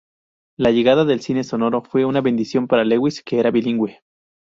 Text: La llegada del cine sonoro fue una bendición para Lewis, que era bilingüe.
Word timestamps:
La 0.57 0.71
llegada 0.71 1.05
del 1.05 1.19
cine 1.21 1.43
sonoro 1.43 1.83
fue 1.83 2.05
una 2.05 2.21
bendición 2.21 2.65
para 2.65 2.83
Lewis, 2.83 3.21
que 3.21 3.37
era 3.39 3.51
bilingüe. 3.51 4.01